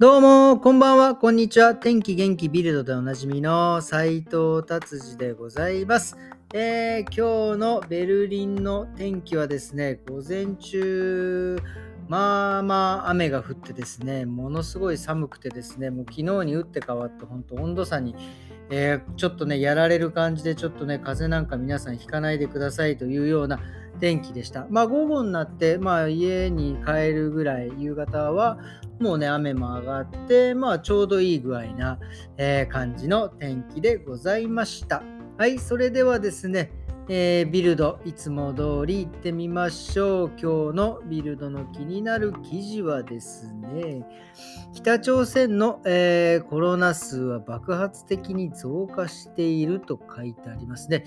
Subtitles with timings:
[0.00, 1.74] どうも、こんばんは、こんにちは。
[1.74, 6.16] 天気元気ビルドでおなじみの斉藤達治でございます。
[6.54, 11.58] えー、今日のベルリンの天気はですね、午前中、
[12.06, 18.14] まあまあ雨が降ってですね、ものすごい寒くてですね、もう昨日に打って変わって本当温度差に、
[18.70, 23.58] えー、ちょっとね、やられる感じで、ちょっとね、風邪なんか皆さんひかないでくださいというような
[23.98, 24.66] 天気でした。
[24.70, 28.58] まあ午後になって、まあ家に帰るぐらい、夕方は
[29.00, 31.98] もうね、雨も上がって、まあちょうどいい具合な、
[32.36, 35.02] えー、感じの天気でございました。
[35.36, 36.72] はい、それではですね、
[37.10, 40.28] えー、ビルド、いつも通り行ってみましょう。
[40.30, 44.04] 今日のビルドの気になる記事はですね、
[44.74, 51.04] 北朝鮮の、えー、コロナ数は爆発的に増加していると書いてありますね。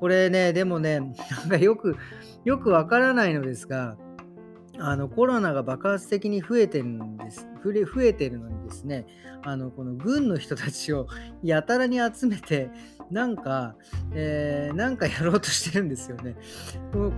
[0.00, 1.06] これね、でもね、な
[1.46, 1.96] んかよく、
[2.44, 3.96] よくわからないのですが、
[4.78, 7.46] あのコロナが爆発的に増えてるんです。
[7.64, 9.06] 増えてるのにですね、
[9.42, 11.06] あのこの軍の人たちを
[11.42, 12.70] やたらに集めて、
[13.10, 13.76] なんか、
[14.14, 16.36] えー、なんかやろうとしてるんですよね。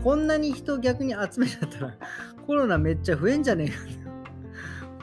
[0.02, 1.94] こんなに人逆に集めちゃったら、
[2.46, 4.05] コロナめっちゃ増えんじゃねえか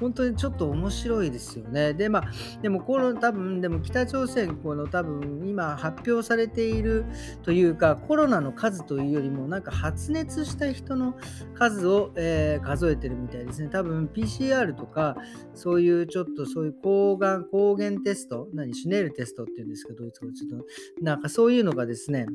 [0.04, 1.94] 本当にちょっと面白いですよね。
[1.94, 7.06] で、まあ、でも、この多分、でも北朝鮮、この多分、今発表されている
[7.42, 11.16] というか、コロナの数というよりも、なんか発熱した人の
[11.56, 13.70] 数を、えー、数えてるみたいですね。
[13.70, 15.16] 多分、PCR とか、
[15.54, 20.66] そういうちょっとそういう抗がん、抗原テスト、何、シュネルテストっていうんですけど、いつもちょっと、
[21.02, 22.26] なんかそういうのがですね、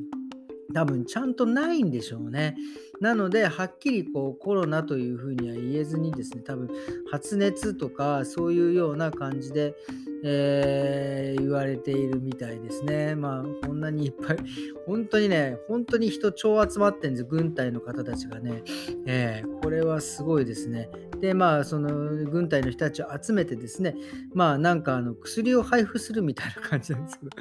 [0.73, 2.55] 多分ちゃんとないんでしょうね。
[3.01, 6.69] なので、はっきりこうコロナというふうには言えずにですね、多分
[7.11, 9.75] 発熱とかそういうような感じで、
[10.23, 13.15] えー、言われているみたいですね。
[13.15, 14.37] まあ、こんなにいっぱい、
[14.85, 18.63] 本当にね、本当に人超集まってんです軍隊の方たちがね。
[19.05, 20.89] えー、これはすごいですね。
[21.21, 21.89] で、まあ、その
[22.25, 23.95] 軍隊の人たちを集めてですね、
[24.33, 27.31] まあ、なんかあの薬を配布するみたいな感じなんですけど、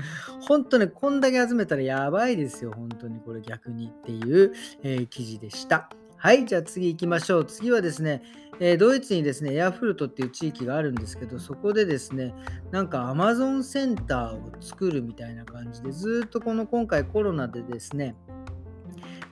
[0.40, 4.52] 本当ね、こんだけ集めたらやばいですよ、本当にこれ逆にっていう、
[4.82, 5.88] えー、記事ででした。
[6.16, 7.44] はい、じゃあ次行きましょう。
[7.44, 8.22] 次はですね、
[8.60, 12.34] えー、ドイツにですね、エアフルトっていう地域があるんですけど、そこでですね、
[12.70, 18.14] なんかアマゾンセンターを作るみたいな感じで、ずっとこの今回コロナでですね、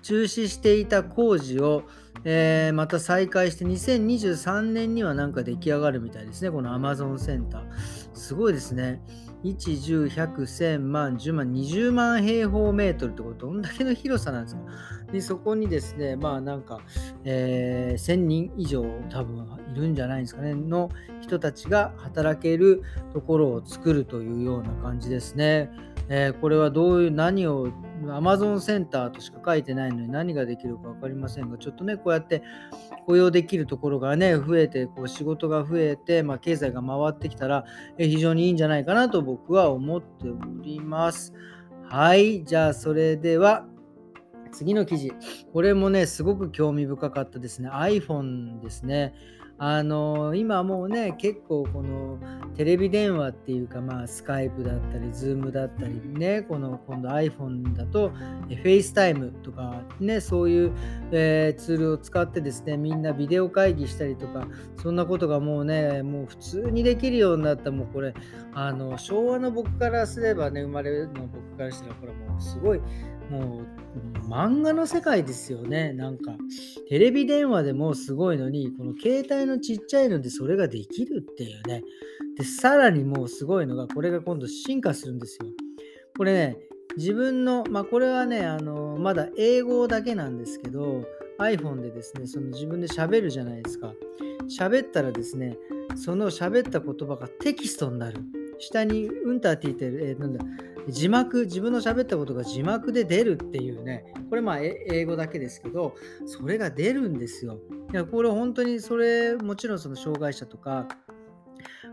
[0.03, 1.82] 中止していた工事を、
[2.25, 7.65] えー、また再開して2023年にはなんか出来上がるみたいですね、このアマゾンセンター。
[8.15, 9.03] すごいですね。
[9.47, 13.47] 1、10、100、1000万、10万、20万平方メートルってこと？
[13.47, 14.61] どんだけの広さなんですか？
[15.12, 16.81] でそこにですね、まあなんか、
[17.25, 20.91] えー、1000人以上多分いるんじゃないですかね、の
[21.21, 25.71] 人たちが働けるところを作るというような感じですね。
[26.09, 27.69] えー、これはどういう何を
[28.05, 32.43] Amazon センターとしか書いてないのに何ができるか分かりませんが、ちょっとね、こうやって
[33.06, 37.65] 雇用できるところがね、増えて、こう仕事が増えて、まあ、経済が回ってきたら、
[37.99, 41.33] え非常にいいんじゃないかなと僕は思っております。
[41.89, 43.66] はい、じゃあそれでは、
[44.56, 45.12] 次の記事。
[45.53, 47.69] これもね、すごく興味深かったですね。
[47.71, 49.15] iPhone ですね。
[49.59, 52.19] あの今もうね結構この
[52.56, 60.72] テレビ電話っていうかまあスカイプだったりズームだったりねこの今度 iPhone だと FaceTime とかねそういう、
[61.11, 64.47] えー、ツールを使ってですねみんなビデオ会議したりとか
[64.83, 68.12] そんなことがもうねもう普通にできるようになったもうこれ
[68.53, 72.81] あの昭和の僕からすればね生まれるの僕からしたらこれもうすごい
[73.31, 75.92] もう漫画の世界ですよね。
[75.92, 76.37] なんか
[76.88, 81.82] テレビ電話でもすごいのに、この携帯のちっちゃいのでそれができるっていうね。
[82.36, 85.47] で、さらにもうすごいのが、これが今度進化するんですよ。
[86.16, 86.59] これね、
[86.97, 91.04] 自分の、まあこれはね、あの、まだ英語だけなんですけど、
[91.38, 93.92] iPhone でですね、その自分で喋るじゃないですか。
[94.48, 95.56] 喋ったらですね、
[95.97, 98.20] その喋った言葉がテキストになる。
[98.59, 100.44] 下にうんたって言って、えー、なんだ、
[100.89, 105.94] 字幕、自分の喋ったことが字幕で出るっていうね、これまあ英語だけですけど、
[106.27, 107.59] それが出るんですよ。
[107.92, 110.89] いや、これ本当にそれ、もちろんその障害者とか、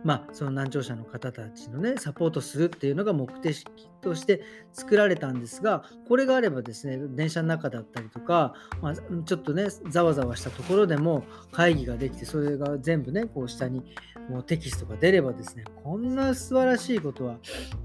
[0.03, 3.63] まあ、その難聴者の方たちのね、サポートするっていうのが目的
[4.01, 4.41] として
[4.73, 13.83] 作られたんですが、これがあればですね、電車の中だったりとか、まあ、ちょっとね、ざわざわしたところでも会議ができて、それが全部ね、こう下に
[14.29, 17.37] もうテキストが出ればですね、こんな素晴らしいことは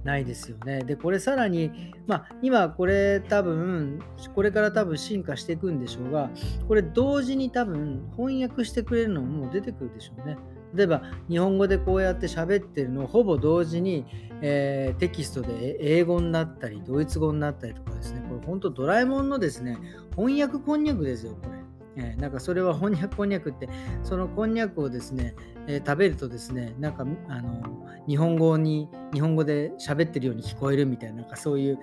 [0.04, 0.84] ないですよね。
[0.84, 4.00] で、これさらに、まあ、今これ多分、
[4.34, 6.30] これから多分進化していくんでしょうが、
[6.66, 10.36] これ同時に多分翻訳してくれるのももう出てくるでしょうね。
[10.75, 14.05] 例えば日本語でこうやって喋ってるのをほぼ同時に、
[14.43, 18.23] えー、テキストで英語になったりドイツ語になったりとかですね。
[18.29, 19.79] これ本当ドラえもんのですね
[20.17, 21.59] 翻訳こんにゃくですよこれ。
[22.00, 23.69] えー、なんかそれはこんにゃくこんにゃくって
[24.05, 25.35] そのこんにゃくをですね、
[25.67, 27.61] えー、食べるとですねなんかあの
[28.06, 31.79] 日本語に日本語で喋ってるように聞こえるみたいななんかそういう、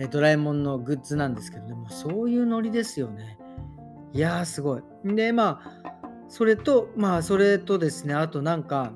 [0.00, 3.38] えー、ドラえもんのグッズなんですけどでもそういうノリですよね。
[4.12, 4.82] いやーすごい。
[5.04, 5.89] でまあ
[6.30, 8.94] それとまあそれとですねあとなんか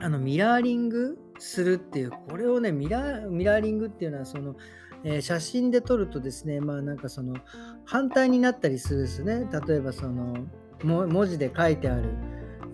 [0.00, 4.56] あのミラーリングするっていうこれをねミラーミラーリングっていうのはその
[5.04, 7.36] えー、写真で撮るとですね、まあなんかその
[7.84, 9.46] 反対になったりするんですね。
[9.66, 10.46] 例えばその
[10.82, 12.08] 文字で書いてある、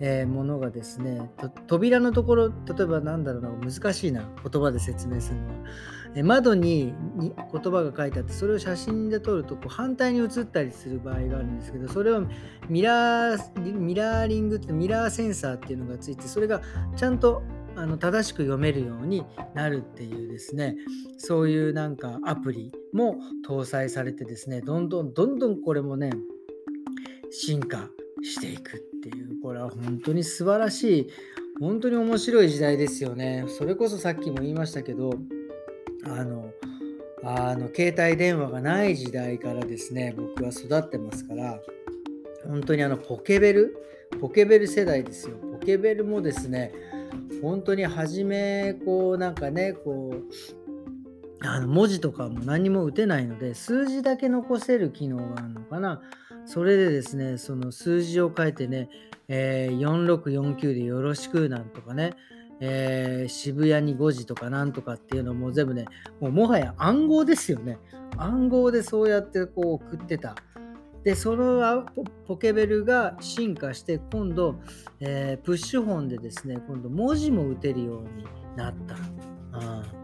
[0.05, 1.31] えー、ものがですね、
[1.65, 5.53] 扉のところ、例えばなんだろうな、難しいな、言葉で説明するのは。
[6.15, 7.33] えー、窓に言
[7.71, 12.25] 葉が書いてあって、それを写真で撮るとこう反対に写ったりする場合があるんですけど、それを
[12.67, 16.61] ミラーミラーリングってミラーセンサーっていうのがついて、それが
[16.97, 17.41] ちゃんと
[17.77, 19.23] あの正しく読めるように
[19.53, 20.75] なるっていうですね
[21.17, 23.15] そういうなんかアプリも
[23.47, 26.11] 搭載されてですねどんどんどんどんこれもね
[27.31, 27.89] 進化
[28.23, 31.09] していくっていうこれは本当に素晴らしい
[31.59, 33.45] 本当に面白い時代ですよね。
[33.47, 35.13] それこそさっきも言いましたけど
[36.05, 36.51] あの
[37.23, 41.59] あの携帯電話がない時代からですね僕は育ってますから
[42.45, 43.77] 本当にあのポケベル
[44.19, 45.37] ポケベル世代ですよ。
[45.37, 46.71] ポケベルもですね
[47.41, 50.62] 本当に初めこうなんかねこう
[51.43, 56.01] あの文字とかも何も打てないので数字だけ残せる機能があるのかな。
[56.45, 58.89] それでですねその数字を書いてね、
[59.27, 62.13] えー、4649でよろしくなんとかね
[62.65, 65.85] えー、渋谷に5時とかなんとかっていうのも全部ね
[66.21, 67.77] もうもはや暗号ですよね。
[68.15, 70.35] 暗号でそうやってこう送ってた。
[71.03, 71.85] でその
[72.25, 74.55] ポケベルが進化して今度、
[75.01, 78.25] えー、プッシュ本でですね今度文字も打てるように
[78.55, 78.95] なった、
[79.57, 80.02] うん、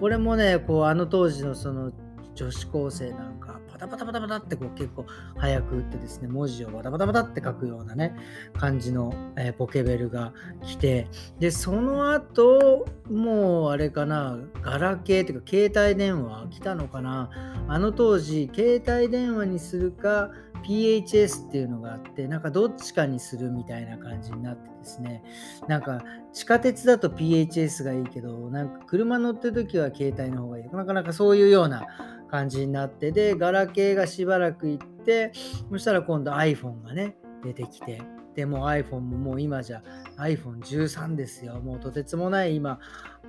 [0.00, 1.92] これもねこうあの当時のその
[2.34, 5.06] 女子高生なんかパタパタパタパタってこう結構
[5.38, 8.14] 早く打ってですね文字をバタバタバタって書くようなね
[8.54, 10.32] 感じの、えー、ポケベルが
[10.62, 11.08] 来て
[11.38, 17.30] でその後もうあれかなガラケーっていうか携帯電話来たのかな。
[17.68, 20.30] あの当時携帯電話にするか
[20.62, 25.22] PHS っていうのがあってなんかどっちかにするみたいな感じになってですね。
[25.66, 31.86] なんか地下鉄だと PHS がいいけどなんか車乗ってる時は携帯の方がいいなかなかそういうような
[32.30, 35.32] 感じになってでガラケーがしばらく行って
[35.70, 38.00] そしたら今度 iPhone がね出てきて
[38.34, 39.82] でも iPhone ももう今じゃ
[40.18, 41.60] iPhone13 ですよ。
[41.60, 42.78] もうとてつもない今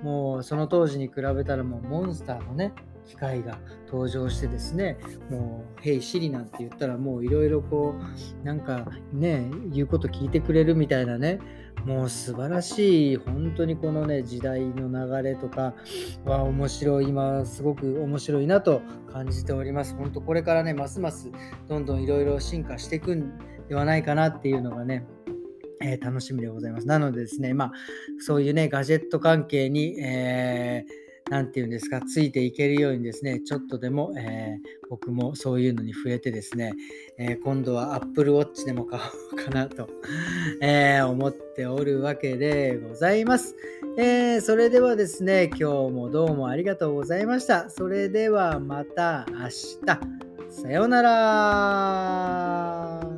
[0.02, 2.72] もうその当時に比べたらもうモンスターのね
[3.08, 4.98] 機械が登場してですね
[5.30, 7.94] もう「Hey Siri」なんて言ったらもういろいろこ
[8.42, 11.40] うなんかね言うこと聞いてくれるみたいなね
[11.86, 15.74] もう素晴らしい本当にこのね時代の流れとか
[16.26, 21.30] は面白い今すごく面白いなと感じております本当これからねますます
[21.66, 23.38] どんどんいろいろ進化していくん
[23.68, 25.06] ではないかなっていうのがね
[25.80, 26.88] えー、楽しみでございます。
[26.88, 27.72] なのでですね、まあ、
[28.18, 36.72] そういうね、ガジェット関係に、えー何て言うんですか、ついていけるようにですね、ちょっとでも、えー、僕もそういうのに触れてですね、
[37.18, 39.88] えー、今度は Apple Watch でも買おうかなと、
[40.62, 43.56] えー、思っておるわけでございます。
[43.98, 47.68] えそれではですね、今日もどうもありがとうございました。
[47.68, 50.28] それではまた明日。
[50.50, 53.17] さようなら。